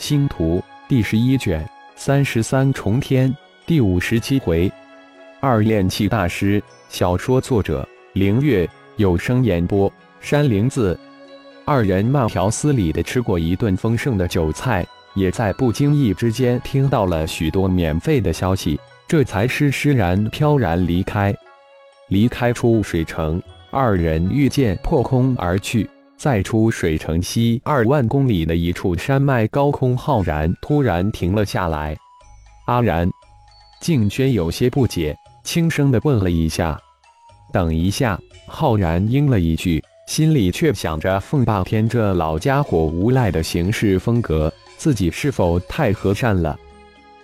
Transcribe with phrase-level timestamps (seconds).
[0.00, 3.32] 星图第十一卷三十三重天
[3.66, 4.72] 第五十七回，
[5.40, 6.60] 二炼气大师。
[6.88, 8.66] 小说作者：凌月，
[8.96, 10.98] 有声演播：山灵子。
[11.66, 21.36] 二人慢条斯理的吃过一顿丰盛的酒菜，也在不经意之间听到了许多免费的消息，这才施施然飘然离开。
[22.08, 23.40] 离开出水城，
[23.70, 25.86] 二人遇见破空而去。
[26.20, 31.96] 在出水城西二万公里的一处山脉高空，浩然突然停了下来。
[32.66, 33.08] 阿然，
[33.80, 36.78] 静轩有些不解，轻声的问了一下。
[37.50, 46.54] 等一下，浩然应了一句，心里却想着凤霸天这老家伙无赖的行事风格，自己是否太和善了？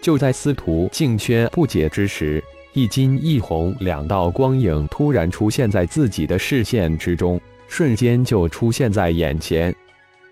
[0.00, 2.42] 就在司徒静轩不解之时，
[2.72, 7.38] 一金一红两道光影突然出现在自己的视线之中。
[7.68, 9.74] 瞬间就出现在眼前，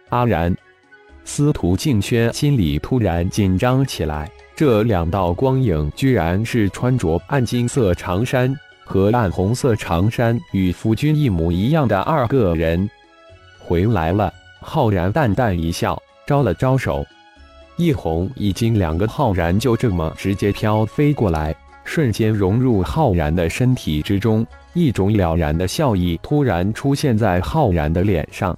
[0.09, 0.55] 阿然，
[1.25, 4.31] 司徒静轩心里突然紧张起来。
[4.57, 12.89] 这两道光影居然是穿着暗金色长衫和暗红色长衫与夫君一模一样的二个人。
[13.59, 17.05] 回来了，浩然淡淡一笑，招了招手。
[17.77, 21.53] 一红一金两个浩然就这么直接飘飞过来，
[21.85, 24.47] 瞬间融入浩然的身体之中。
[24.73, 28.57] 一种了然的笑意突然出现在浩然的脸上，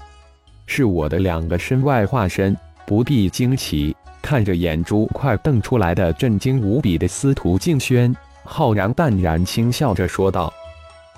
[0.65, 3.95] 是我的两个身外化身，不必惊奇。
[4.23, 10.53] 看着眼珠快瞪出来的震惊无比的司徒静轩，浩然淡然轻笑着说道：“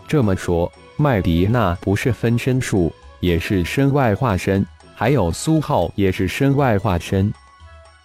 [0.09, 7.33] 这么说，麦迪娜不是分身术，也是身外化身，还有苏浩也是身外化身。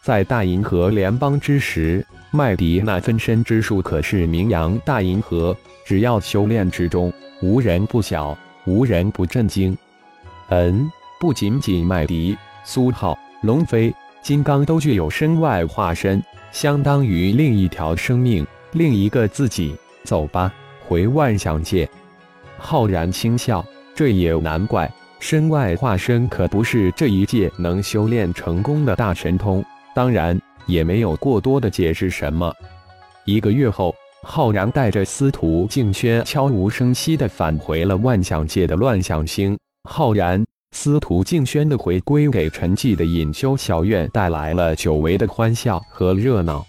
[0.02, 2.06] 在大银河联邦之时，
[2.36, 9.78] 麦迪那分身之术可是名扬大银河。”只要修炼之中，无人不晓，无人不震惊。
[10.48, 10.90] 嗯，
[11.20, 16.24] 不仅仅麦迪、苏浩、龙飞、金刚都具有身外化身，
[16.54, 19.76] 相当于另一条生命，另一个自己。
[20.06, 20.52] 走吧，
[20.88, 21.88] 回万象界。
[22.58, 24.90] 浩然轻笑，这也难怪，
[25.20, 29.64] 身外化身可不是这一界能修炼成功的大神通。
[29.94, 32.54] 当然，也没有过多的解释什么。
[33.26, 33.94] 一个月后。
[34.26, 39.58] 浩然带着司徒静轩悄无声息地返回了万象界的乱象星。
[39.84, 40.42] 浩然、
[40.72, 46.66] 司徒静轩的回归，给沉寂的隐修小院带来了久违的欢笑和热闹。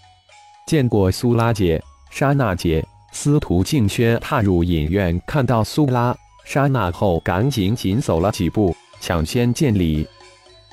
[0.67, 1.81] 见过苏拉姐、
[2.11, 6.13] 莎娜姐，司徒静轩踏入隐院，看到苏拉、
[6.43, 10.05] 莎娜后，赶紧紧走了几步，抢先见礼。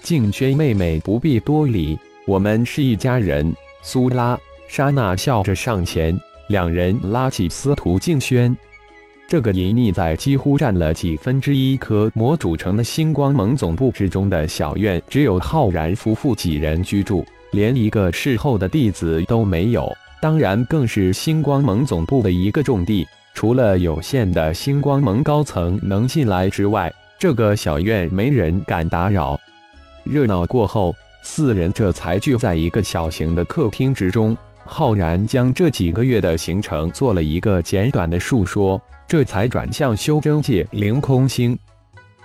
[0.02, 1.96] 静轩妹妹不必多礼，
[2.26, 3.52] 我们是一家人。
[3.82, 4.38] 苏拉、
[4.68, 6.18] 莎娜笑着上前。
[6.48, 8.54] 两人拉起司徒静轩，
[9.26, 19.90] 这个隐匿在几乎占了几分之一颗魔组成的星光盟总部之中的小院，只有浩然夫妇几人居住，连一个侍候的弟子都没有。
[20.20, 29.40] 当然，更是星光盟总部的一个重地，除了有限的星光盟高层能进来之外，这个小院没人敢打扰。
[30.04, 34.36] 热闹过后，四人这才聚在一个小型的客厅之中。
[34.64, 41.58] 浩然将这几个月的行程做了一个简短的述说，这才转向修真界凌空星。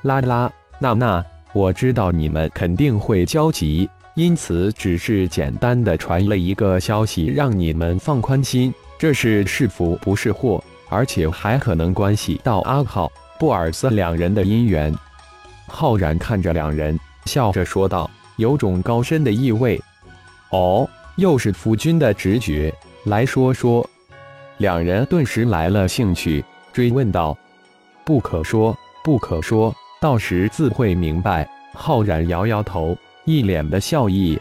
[0.03, 8.73] 啦啦，娜娜，我知道你们肯定会焦急，因此只是简单的传了一个消息，让你们放宽心。
[8.99, 14.93] 这是是福不是祸，而且还可能关系到阿浩、布尔斯两人的姻缘。
[15.67, 19.79] 浩然看着两人，笑着说道，有种高深的意味。
[20.51, 20.89] 哦。
[21.17, 22.71] 又是夫君的直觉，
[23.05, 23.83] 来说说。
[24.59, 27.35] 两人顿时来了兴趣，追问道
[28.05, 32.95] ：“不可说，不可说，到时自会明白。”浩然摇摇头，
[33.25, 34.39] 一脸的笑意。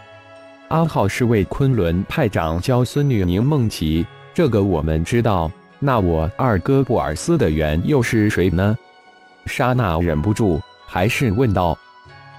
[0.69, 4.05] 阿浩是为昆仑派长教孙女宁梦琪，
[4.35, 5.51] 这个我们知道。
[5.79, 8.77] 那我二哥布尔斯的缘又是谁呢？
[9.47, 11.79] 莎娜忍不住，还是问道：“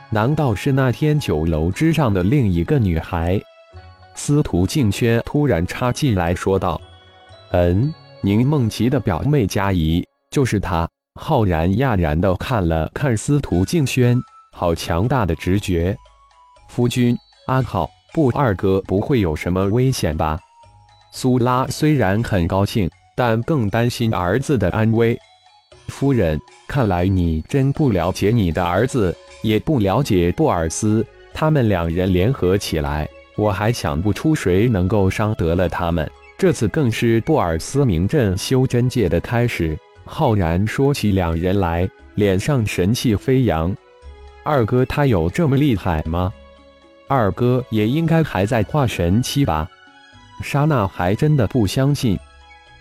[0.09, 3.41] 难道是那天酒楼之上的另一个女孩？”
[4.15, 6.81] 司徒静轩突然插进来说道
[7.51, 10.87] ：“嗯，宁梦琪的表妹佳怡，就是她。”
[11.19, 14.21] 浩然讶然的看了看司徒静轩，
[14.51, 15.97] 好强大的直觉。
[16.69, 17.17] 夫君，
[17.47, 20.39] 阿浩，不二哥不会有什么危险吧？
[21.11, 25.17] 苏拉虽然很高兴，但更担心儿子的安危。
[25.87, 33.07] 夫人，看来你真不了解你的儿子，也不了解布尔斯，他们两人联合起来。
[33.35, 39.77] 我还想不出谁能够伤得了他们，这次更是布尔斯名震修真界的开始。
[40.05, 43.75] 浩然说起两人来，脸上神气飞扬。
[44.43, 46.33] 二哥他有这么厉害吗？
[47.07, 49.69] 二哥也应该还在化神期吧？
[50.41, 52.17] 莎娜还真的不相信，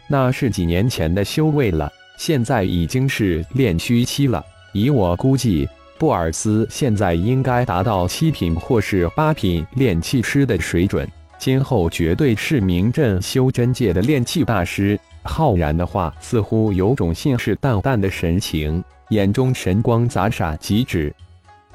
[0.08, 4.44] 那是几年前的修为了，现在已经是炼虚期了。
[4.72, 5.68] 以我估计，
[5.98, 11.08] 布尔斯现在应该达到七品或是八品炼气师的水准，
[11.38, 14.98] 今后绝对是名震修真界的炼气大师。
[15.22, 21.14] 浩然的话似乎有种信誓旦旦的神情，眼中神光洒洒极致。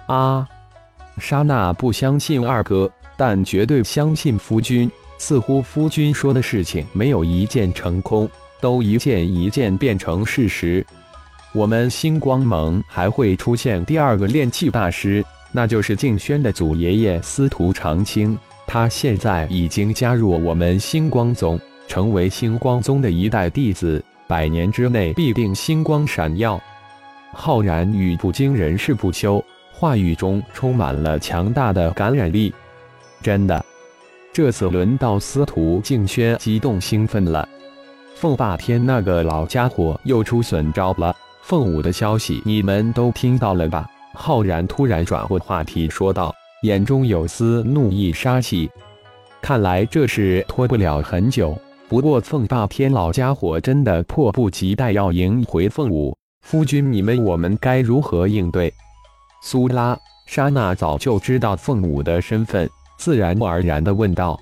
[0.05, 0.47] 啊，
[1.17, 4.89] 莎娜不相信二哥，但绝对相信夫君。
[5.17, 8.27] 似乎夫君说的事情没有一件成空，
[8.61, 10.85] 都一件一件变成事实。
[11.51, 15.21] 我们星光盟还会出现第二个炼气大师，
[15.51, 18.37] 那就是静轩的祖爷爷司徒长青。
[18.65, 21.59] 他现在已经加入我们星光宗，
[21.89, 26.57] 成为星光宗的一代弟子，百年之内必定星光闪耀。
[27.33, 29.43] 浩然语不惊人事不休，
[29.73, 32.53] 话语中充满了强大的感染力。
[33.21, 33.65] 真的。
[34.33, 37.45] 这次轮到司徒静轩激动兴奋了，
[38.21, 41.11] 凤霸天那个老家伙又出损招了。
[41.41, 43.89] 凤舞的消息你们都听到了吧？
[44.13, 46.31] 浩然突然转过话题说道，
[46.61, 48.69] 眼中有丝怒意杀气。
[49.41, 51.57] 看来这事拖不了很久。
[51.89, 58.71] 不过凤霸天老家伙真的迫不及待要迎回凤舞，夫君，你们我们该如何应对？
[59.41, 59.97] 苏拉、
[60.27, 62.69] 莎娜早就知道凤舞的身份。
[62.99, 64.39] 自然而然地问道：“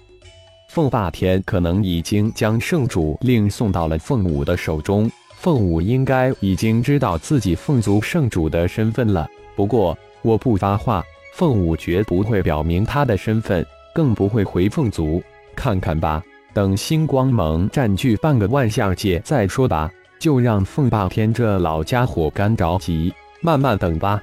[0.70, 9.28] 凤霸天可能已经将圣主令送到了凤舞的手中，凤舞应该已经知道自己凤族圣主的身份了。
[9.56, 15.20] 不过我不发话，凤舞绝不会表明他的身份，更不会回凤族。
[15.56, 16.24] 看看吧，
[16.54, 19.90] 等星光盟占据半个万象界再说吧。
[20.20, 23.12] 就让凤霸天这老家伙干着急，
[23.42, 24.22] 慢慢等吧。”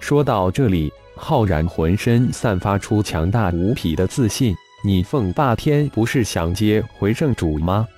[0.00, 0.90] 说到这里。
[1.18, 4.54] 浩然浑身散发出强大无匹的自信。
[4.86, 7.88] 你凤霸天不是想接回圣主吗？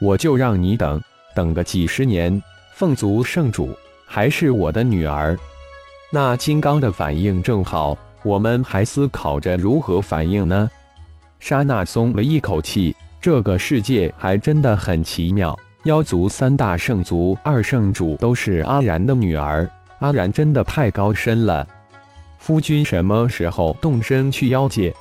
[0.00, 1.02] 我就让你等
[1.34, 2.40] 等个几十年，
[2.72, 5.36] 凤族圣主还是我的女儿。
[6.08, 10.70] 那金刚的反应正好，我们还思考着如何反应呢。
[11.40, 15.58] 莎娜松了一口气，这个世界还真的很奇妙。
[15.82, 19.68] 妖族三大圣族二圣主都是阿然的女儿，
[19.98, 21.66] 阿然真的太高深了。
[22.38, 24.94] 夫君什么时候动身去妖界？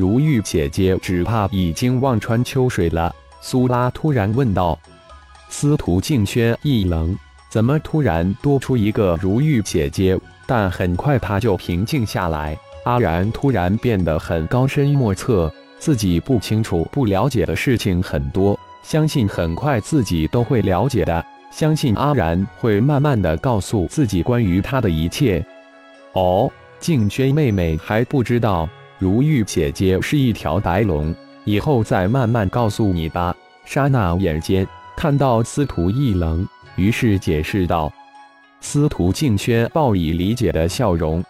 [0.00, 3.14] 如玉姐姐只怕已经望穿秋水了。
[3.42, 4.78] 苏拉突然问道。
[5.50, 7.14] 司徒静轩一愣，
[7.50, 10.18] 怎么突然多出一个如玉姐姐？
[10.46, 12.56] 但很快他就平静下来。
[12.86, 21.22] 阿然突然变得很高深莫测，自己不清楚、不了解的事情很多，相信很快自己都会了解的。
[21.52, 25.44] 相信阿然会慢慢的告诉自己关于他的一切。
[26.14, 26.50] 哦。
[26.80, 28.66] 静轩妹妹还不知道，
[29.00, 31.14] 如玉姐姐是一条白龙，
[31.46, 33.34] 以后再慢慢告诉你吧。
[33.64, 37.90] 莎娜眼尖，看到司徒一愣，于是解释道
[38.60, 41.24] ：“司徒静轩报以理解的笑容，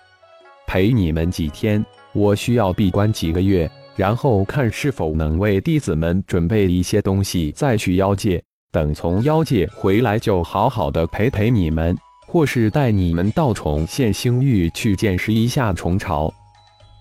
[0.67, 8.43] 陪你们几天，我需要闭关几个月，然后看是否能为弟子们准备一些东西，再去妖界。
[8.73, 11.97] 等从妖界回来，就好好的陪陪你们。”
[12.27, 16.33] 或是带你们到重现星域去见识一下虫巢。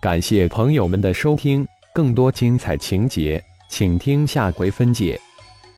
[0.01, 5.19] 感谢朋友们的收听，更多精彩情节，请听下回分解。